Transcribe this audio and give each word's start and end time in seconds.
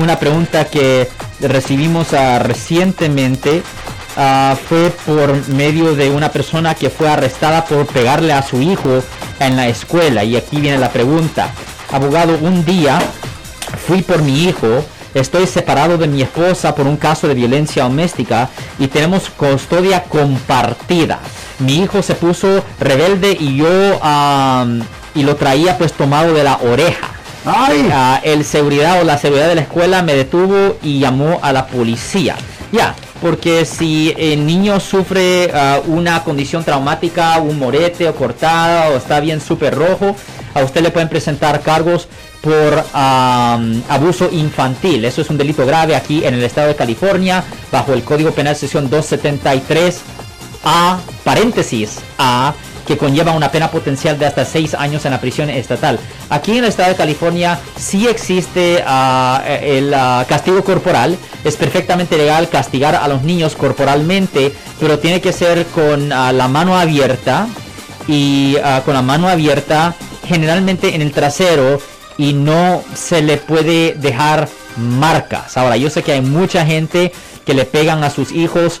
una 0.00 0.18
pregunta 0.18 0.64
que 0.64 1.08
recibimos 1.40 2.12
ah, 2.12 2.38
recientemente 2.38 3.62
ah, 4.16 4.56
fue 4.68 4.90
por 5.06 5.48
medio 5.48 5.94
de 5.94 6.10
una 6.10 6.30
persona 6.30 6.74
que 6.74 6.90
fue 6.90 7.08
arrestada 7.08 7.64
por 7.64 7.86
pegarle 7.86 8.32
a 8.32 8.42
su 8.42 8.60
hijo 8.60 9.02
en 9.38 9.56
la 9.56 9.68
escuela. 9.68 10.24
Y 10.24 10.36
aquí 10.36 10.60
viene 10.60 10.78
la 10.78 10.90
pregunta. 10.90 11.50
Abogado, 11.92 12.38
un 12.40 12.64
día 12.64 12.98
fui 13.86 14.02
por 14.02 14.22
mi 14.22 14.44
hijo. 14.44 14.84
Estoy 15.12 15.46
separado 15.46 15.98
de 15.98 16.06
mi 16.06 16.22
esposa 16.22 16.74
por 16.74 16.86
un 16.86 16.96
caso 16.96 17.26
de 17.26 17.34
violencia 17.34 17.82
doméstica 17.82 18.48
y 18.78 18.86
tenemos 18.86 19.28
custodia 19.28 20.04
compartida. 20.04 21.18
Mi 21.58 21.82
hijo 21.82 22.00
se 22.00 22.14
puso 22.14 22.64
rebelde 22.78 23.36
y 23.38 23.56
yo 23.56 24.00
y 25.14 25.22
lo 25.24 25.34
traía 25.36 25.76
pues 25.76 25.92
tomado 25.92 26.32
de 26.32 26.44
la 26.44 26.58
oreja. 26.58 27.09
¡Ay! 27.44 27.88
Ah, 27.92 28.20
el 28.22 28.44
seguridad 28.44 29.00
o 29.00 29.04
la 29.04 29.18
seguridad 29.18 29.48
de 29.48 29.54
la 29.54 29.62
escuela 29.62 30.02
me 30.02 30.14
detuvo 30.14 30.76
y 30.82 30.98
llamó 30.98 31.38
a 31.42 31.52
la 31.52 31.66
policía. 31.66 32.36
Ya, 32.72 32.94
porque 33.20 33.64
si 33.64 34.14
el 34.16 34.46
niño 34.46 34.78
sufre 34.78 35.50
ah, 35.54 35.80
una 35.86 36.22
condición 36.22 36.64
traumática, 36.64 37.38
un 37.38 37.58
morete 37.58 38.08
o 38.08 38.14
cortada 38.14 38.90
o 38.90 38.96
está 38.96 39.20
bien 39.20 39.40
súper 39.40 39.74
rojo, 39.74 40.14
a 40.54 40.62
usted 40.62 40.82
le 40.82 40.90
pueden 40.90 41.08
presentar 41.08 41.60
cargos 41.62 42.08
por 42.40 42.84
am, 42.92 43.82
abuso 43.88 44.28
infantil. 44.32 45.04
Eso 45.04 45.20
es 45.20 45.30
un 45.30 45.38
delito 45.38 45.66
grave 45.66 45.94
aquí 45.94 46.24
en 46.24 46.34
el 46.34 46.42
estado 46.42 46.68
de 46.68 46.76
California, 46.76 47.44
bajo 47.70 47.92
el 47.92 48.02
Código 48.02 48.32
Penal 48.32 48.56
sección 48.56 48.88
273 48.88 50.00
A, 50.64 50.98
paréntesis 51.24 51.98
A, 52.18 52.54
que 52.90 52.98
conlleva 52.98 53.30
una 53.30 53.52
pena 53.52 53.70
potencial 53.70 54.18
de 54.18 54.26
hasta 54.26 54.44
6 54.44 54.74
años 54.74 55.04
en 55.04 55.12
la 55.12 55.20
prisión 55.20 55.48
estatal. 55.48 56.00
Aquí 56.28 56.50
en 56.50 56.64
el 56.64 56.64
estado 56.64 56.88
de 56.88 56.96
California 56.96 57.56
sí 57.76 58.08
existe 58.08 58.82
ah, 58.84 59.44
el 59.46 59.94
ah, 59.94 60.24
castigo 60.28 60.64
corporal. 60.64 61.16
Es 61.44 61.54
perfectamente 61.54 62.18
legal 62.18 62.48
castigar 62.48 62.96
a 62.96 63.06
los 63.06 63.22
niños 63.22 63.54
corporalmente, 63.54 64.52
pero 64.80 64.98
tiene 64.98 65.20
que 65.20 65.32
ser 65.32 65.66
con 65.66 66.12
ah, 66.12 66.32
la 66.32 66.48
mano 66.48 66.76
abierta 66.76 67.46
y 68.08 68.56
con 68.84 68.94
la 68.94 69.02
mano 69.02 69.28
abierta 69.28 69.94
generalmente 70.26 70.96
en 70.96 71.02
el 71.02 71.12
trasero 71.12 71.80
y 72.18 72.32
no 72.32 72.82
se 72.92 73.22
le 73.22 73.36
puede 73.36 73.94
dejar 73.94 74.48
marcas. 74.76 75.56
Ahora, 75.56 75.76
yo 75.76 75.90
sé 75.90 76.02
que 76.02 76.10
hay 76.10 76.22
mucha 76.22 76.66
gente 76.66 77.12
que 77.46 77.54
le 77.54 77.66
pegan 77.66 78.02
a 78.02 78.10
sus 78.10 78.32
hijos 78.32 78.80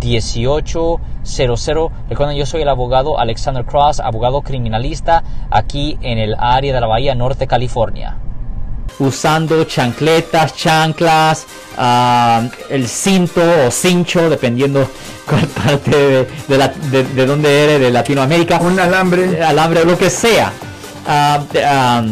1-800-530-1800. 0.00 1.90
Recuerden, 2.08 2.36
yo 2.36 2.46
soy 2.46 2.62
el 2.62 2.68
abogado 2.68 3.18
Alexander 3.18 3.64
Cross, 3.64 4.00
abogado 4.00 4.42
criminalista 4.42 5.22
aquí 5.50 5.98
en 6.02 6.18
el 6.18 6.34
área 6.38 6.72
de 6.74 6.80
la 6.80 6.86
Bahía 6.86 7.14
Norte, 7.14 7.46
California. 7.46 8.16
usando 8.98 9.64
chancletas, 9.64 10.54
chanclas, 10.54 11.46
ah, 11.78 12.42
el 12.68 12.86
cinto 12.86 13.40
o 13.66 13.70
cincho, 13.70 14.28
dependiendo 14.28 14.86
cuál 15.26 15.46
parte 15.46 15.90
de, 15.90 16.28
de, 16.48 16.58
la- 16.58 16.68
de- 16.68 17.04
de 17.04 17.26
dónde 17.26 17.64
eres, 17.64 17.80
de 17.80 17.90
Latinoamérica, 17.90 18.58
Un 18.60 18.78
alambre. 18.78 19.42
alambre 19.42 19.80
o 19.82 19.84
lo 19.86 19.96
que 19.96 20.10
sea. 20.10 20.52
Ah, 21.06 21.40
ah, 21.64 22.02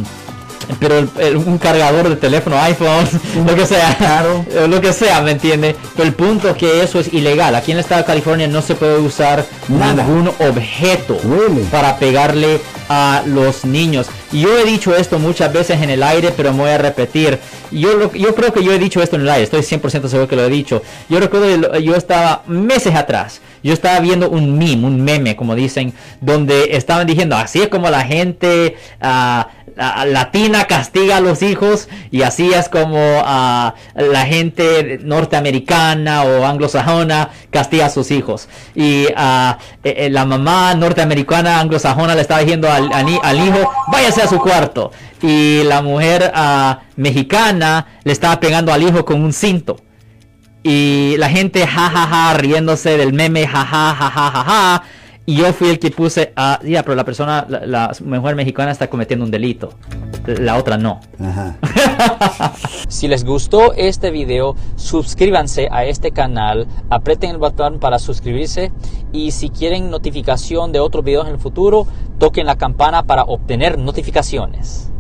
pero 0.81 0.99
el- 0.99 1.11
el- 1.19 1.37
un 1.37 1.59
cargador 1.59 2.09
de 2.09 2.17
teléfono, 2.17 2.59
iPhone, 2.63 3.07
lo 3.47 3.55
que 3.55 3.67
sea, 3.67 3.97
Claro. 3.97 4.45
lo 4.69 4.81
que 4.81 4.93
sea, 4.93 5.21
¿me 5.23 5.33
entiende? 5.33 5.75
Pero 5.97 6.07
el 6.09 6.15
punto 6.15 6.49
es 6.51 6.57
que 6.57 6.83
eso 6.83 7.01
es 7.01 7.13
ilegal. 7.13 7.55
Aquí 7.55 7.71
en 7.73 7.79
el 7.79 7.83
estado 7.85 8.01
de 8.03 8.07
California 8.07 8.47
no 8.49 8.63
se 8.63 8.75
puede 8.75 8.99
usar 8.99 9.45
Nada. 9.69 10.03
ningún 10.05 10.29
objeto 10.29 11.19
Really? 11.25 11.63
para 11.71 11.97
pegarle 11.99 12.61
a 12.91 13.23
los 13.27 13.65
niños. 13.65 14.07
Y 14.33 14.41
yo 14.43 14.59
he 14.59 14.65
dicho 14.65 14.95
esto 14.97 15.19
muchas 15.19 15.53
veces 15.53 15.81
en 15.83 15.91
el 15.91 16.03
aire, 16.03 16.33
pero 16.37 16.53
me 16.53 16.61
voy 16.61 16.71
a 16.71 16.79
repetir. 16.79 17.39
Yo, 17.71 17.95
lo- 17.95 18.13
yo 18.15 18.35
creo 18.35 18.53
que 18.53 18.65
yo 18.65 18.73
he 18.73 18.79
dicho 18.79 19.03
esto 19.03 19.17
en 19.17 19.23
el 19.23 19.29
aire, 19.31 19.45
estoy 19.45 19.63
100% 19.63 20.09
seguro 20.09 20.27
que 20.29 20.37
lo 20.37 20.45
he 20.45 20.49
dicho. 20.51 20.83
Yo 21.09 21.21
recuerdo, 21.21 21.73
que 21.73 21.83
yo 21.83 21.95
estaba 21.95 22.43
meses 22.47 22.95
atrás, 22.95 23.41
yo 23.63 23.75
estaba 23.75 24.01
viendo 24.01 24.31
un 24.31 24.57
meme, 24.57 24.87
un 24.87 25.03
meme, 25.05 25.37
como 25.37 25.55
dicen, 25.55 25.93
donde 26.23 26.69
estaban 26.77 27.07
diciendo, 27.07 27.37
así 27.37 27.61
es 27.61 27.69
como 27.69 27.91
la 27.91 28.03
gente 28.03 28.77
ah, 29.03 29.49
la- 29.79 30.05
latina 30.05 30.65
castiga 30.67 31.17
a 31.17 31.21
los 31.21 31.41
hijos 31.43 31.89
y 32.11 32.23
así 32.23 32.53
es 32.53 32.69
como 32.69 32.99
la 32.99 34.27
gente 34.27 34.99
norteamericana 35.03 36.25
o 36.25 36.45
anglosajona 36.45 37.31
castiga 37.51 37.87
a 37.87 37.91
sus 37.91 38.11
hijos. 38.11 38.49
Y 38.75 39.07
eh, 39.07 39.55
eh, 39.85 40.09
la 40.11 40.25
mamá 40.27 40.75
norteamericana 40.75 41.61
anglosajona 41.61 42.15
le 42.15 42.21
estaba 42.21 42.41
diciendo 42.41 42.71
al, 42.71 42.93
al 42.93 43.09
hi- 43.09 43.21
al 43.23 43.39
hijo, 43.39 43.71
váyase 43.91 44.23
a 44.23 44.29
su 44.29 44.39
cuarto. 44.39 44.91
Y 45.23 45.63
la 45.65 45.81
mujer 45.83 46.31
mexicana 46.97 47.87
le 48.05 48.13
estaba 48.13 48.39
pegando 48.41 48.73
al 48.73 48.83
hijo 48.83 49.05
con 49.05 49.23
un 49.23 49.33
cinto. 49.33 49.77
Y 50.63 51.15
la 51.19 51.29
gente 51.31 51.67
jajaja 51.67 52.35
riéndose 52.35 52.97
del 52.99 53.13
meme 53.13 53.47
jajaja 53.47 54.11
jajaja. 54.11 54.83
Y 55.29 55.35
yo 55.35 55.53
fui 55.53 55.69
el 55.69 55.79
que 55.79 55.91
puse, 55.91 56.33
ah, 56.37 56.59
ya, 56.65 56.83
pero 56.83 56.95
la 56.95 57.05
persona, 57.05 57.45
la, 57.47 57.67
la 57.67 57.93
mujer 58.03 58.35
mexicana 58.35 58.71
está 58.71 58.89
cometiendo 58.89 59.27
un 59.27 59.31
delito. 59.31 59.75
La 60.27 60.57
otra 60.57 60.79
no. 60.79 61.01
Ajá. 61.21 61.59
Si 62.89 63.09
les 63.09 63.27
gustó 63.27 63.75
este 63.75 64.11
video, 64.11 64.57
suscríbanse 64.77 65.69
a 65.71 65.85
este 65.85 66.13
canal, 66.13 66.67
aprieten 66.89 67.33
el 67.33 67.37
botón 67.37 67.79
para 67.79 67.99
suscribirse 67.99 68.73
y 69.13 69.33
si 69.33 69.51
quieren 69.51 69.91
notificación 69.91 70.73
de 70.73 70.81
otros 70.81 71.05
videos 71.05 71.27
en 71.27 71.35
el 71.35 71.39
futuro, 71.39 71.87
toquen 72.19 72.47
la 72.47 72.57
campana 72.57 73.03
para 73.03 73.25
obtener 73.25 73.77
notificaciones. 73.77 74.91